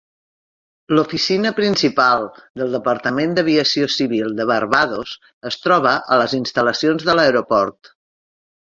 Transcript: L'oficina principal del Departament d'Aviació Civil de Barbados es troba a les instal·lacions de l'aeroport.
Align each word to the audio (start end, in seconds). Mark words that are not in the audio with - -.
L'oficina 0.99 1.51
principal 1.59 2.25
del 2.61 2.73
Departament 2.77 3.37
d'Aviació 3.39 3.91
Civil 3.99 4.35
de 4.41 4.49
Barbados 4.55 5.15
es 5.53 5.63
troba 5.69 5.97
a 6.17 6.23
les 6.25 6.37
instal·lacions 6.43 7.09
de 7.13 7.19
l'aeroport. 7.23 7.97